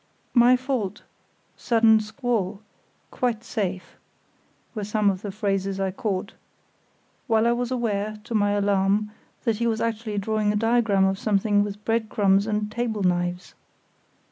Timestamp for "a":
10.51-10.55